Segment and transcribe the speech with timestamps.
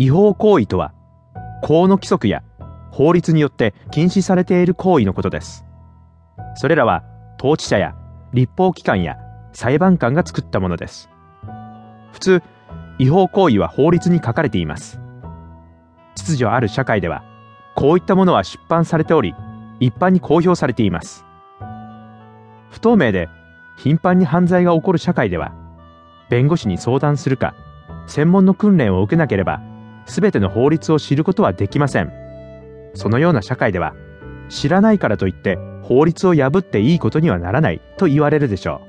[0.00, 0.94] 違法行為とは、
[1.62, 2.42] 法の規則や
[2.90, 5.66] 法律によって禁止されている行為のことです。
[6.54, 7.04] それらは
[7.38, 7.94] 統治者や
[8.32, 9.18] 立法機関や
[9.52, 11.10] 裁判官が作ったものです。
[12.12, 12.42] 普通、
[12.98, 14.98] 違法行為は法律に書かれています。
[16.14, 17.22] 秩序ある社会では、
[17.76, 19.34] こういったものは出版されており、
[19.80, 21.26] 一般に公表されています。
[22.70, 23.28] 不透明で
[23.76, 25.52] 頻繁に犯罪が起こる社会では、
[26.30, 27.54] 弁護士に相談するか、
[28.06, 29.60] 専門の訓練を受けなければ、
[30.10, 32.12] 全ての法律を知ることはできません。
[32.94, 33.94] そのような社会では、
[34.48, 38.82] 知らないからといって法律を破っていいことにはならないと言われるでしょ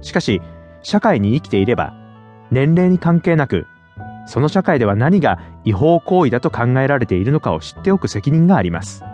[0.00, 0.04] う。
[0.04, 0.42] しかし、
[0.82, 1.94] 社会に生きていれば、
[2.50, 3.66] 年齢に関係なく、
[4.26, 9.04] その社会では何が違法行為だと考えられているのかを知っておく責任があります。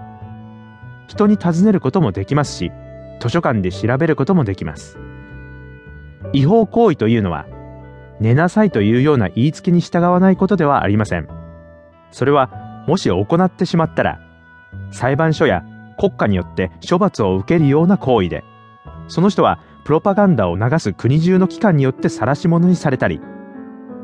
[1.06, 2.72] 人に尋ねることもできますし、
[3.20, 4.98] 図書館で調べることもできます。
[6.32, 7.46] 違法行為というのは、
[8.22, 11.28] 寝なさいというような言いつけに従わないことではありません。
[12.12, 14.20] それは、もし行ってしまったら、
[14.92, 15.64] 裁判所や
[15.98, 18.44] 国家によって処罰を受けるような行為で、
[19.08, 23.20] その人はプロパガンダを流す国中の機関によって晒し者にされたり、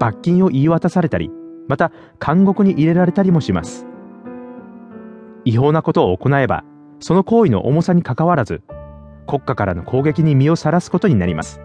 [0.00, 1.30] 罰金を言い渡されたり、
[1.68, 1.92] また
[2.24, 3.86] 監獄に入れられたりもします。
[5.44, 6.64] 違法なことを行えば、
[6.98, 8.62] その行為の重さにかかわらず、
[9.28, 11.60] 国家からの攻撃に身をさらすことになります。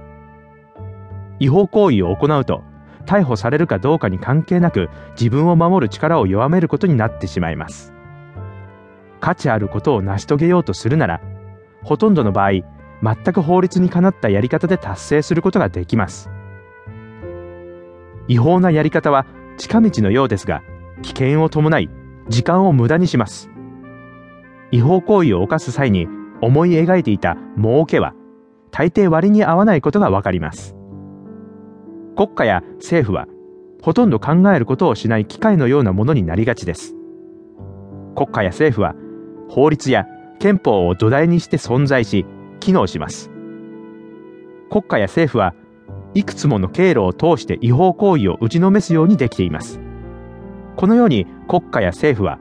[1.43, 2.63] 違法行為を行うと、
[3.05, 7.93] 逮捕されるかどうかに関係なく自分を守る力を弱めることになってしまいます。
[9.19, 11.19] 価値あることを成し遂げようとするなら、
[11.83, 16.29] ほとんどの場合、全く法律にかなったやり方で達成することができます。
[18.29, 19.25] 違法なやり方は
[19.57, 20.61] 近道のようですが、
[21.01, 21.89] 危険を伴い、
[22.29, 23.49] 時間を無駄にします。
[24.71, 26.07] 違法行為を犯す際に
[26.39, 28.13] 思い描いていた儲けは、
[28.71, 30.77] 大抵割に合わないことがわかります。
[32.15, 33.27] 国家や政府は、
[33.81, 36.95] ほとんど考えることをしない機械のようなものになりがちです。
[38.15, 38.95] 国家や政府は、
[39.49, 40.05] 法律や
[40.39, 42.25] 憲法を土台にして存在し、
[42.59, 43.29] 機能します。
[44.69, 45.53] 国家や政府は
[46.15, 49.79] いくつもの経路を通して違法行為を打ちのめすようにできています。
[50.75, 52.39] このように国家や政府は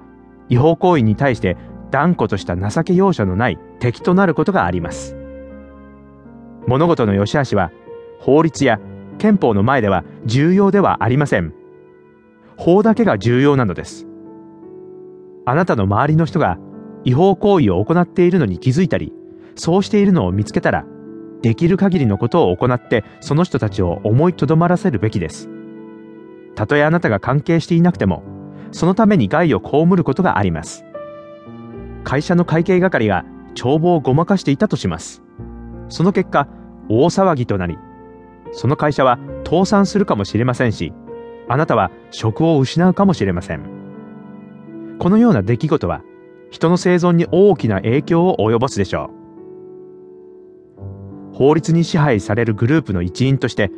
[0.49, 1.57] 違法行為に対して
[1.91, 5.17] 断固とした情け容赦のない敵となることがあります。
[6.67, 7.71] 物事の良し悪しは
[8.21, 8.81] 法律や
[9.23, 11.55] 憲法の前では重要ではありません。
[12.57, 14.09] 法だけが重要なのです。
[15.47, 16.59] あなたの周りの人が
[17.05, 19.13] 違法行為を行っているのに気づいたり、
[19.55, 20.85] そうしているのを見つけたら、
[21.41, 25.49] できる限りのことを行ってその人たちを思いとどまらせるべきです。
[26.57, 28.25] たとえあなたが関係していなくても、
[28.73, 30.85] そのために害を被ることがあります。
[32.03, 35.23] 会社の会計係が帳簿をごまかしていたとします。
[35.89, 36.49] その結果、
[36.89, 37.79] 大騒ぎとなり、
[38.53, 40.93] その会社は倒産するかもしれませんし、
[41.49, 43.83] あなたは職を失うかもしれません。
[44.99, 46.03] このような出来事は、
[46.51, 49.11] 人の生存に大きな影響を及ぼすでしょ
[51.33, 51.35] う。
[51.35, 53.71] 法律に支配されるグループの一員として、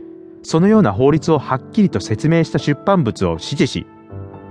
[0.43, 3.87] そのような法律をはっきりと説明した出版物を支持し、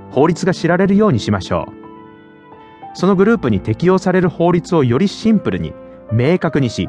[0.10, 2.98] 法律が知られるようにしましょう。
[2.98, 5.74] そのグループに適用される法律をよりシンプルに、
[6.12, 6.88] 明確にし、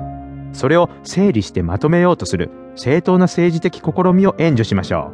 [0.52, 5.12] それを整理してまとめようとする正当な政治的試みを援助しましょ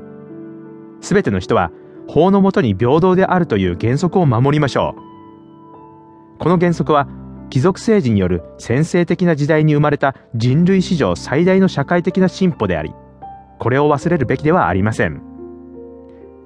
[1.00, 1.04] う。
[1.04, 1.71] すべての人は
[2.09, 6.38] 法のもとに平等であるという原則を守りましょう。
[6.38, 7.09] この原則は
[7.50, 12.94] 貴族政治による先制的な時代に生まれた人類史上最大の社会的な進歩であり、
[13.59, 15.21] これを忘れるべきではありません。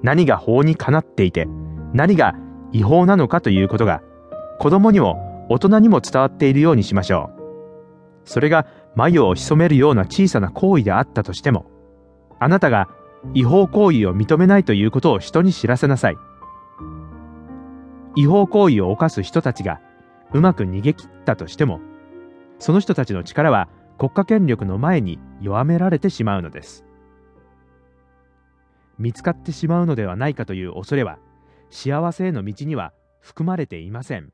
[0.01, 1.47] 何が法にかなっていて、
[1.93, 2.35] 何が
[2.71, 4.01] 違法なのかということが、
[4.59, 7.35] 子供にも大人にも伝わっているようにしましょう。
[8.25, 8.65] それが
[8.95, 11.65] 眉を潜めるような小さな行為であったとしても、
[12.39, 12.89] あなたが
[13.33, 16.17] 違法行為を認めないということを人に知らせなさい。
[18.15, 19.81] 違法行為を犯す人たちが
[20.33, 21.81] うまく逃げ切ったとしても、
[22.59, 23.67] その人たちの力は
[23.97, 26.85] 国家権力の前に弱められてしまうのです。
[28.97, 31.17] 見つかってしまうのではないかという恐れは、
[31.69, 34.31] 幸せへの道には含まれていません。